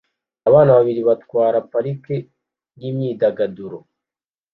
Abana 0.49 0.71
babiri 0.77 1.01
batwara 1.09 1.57
parike 1.71 2.15
yimyidagaduro 2.81 3.77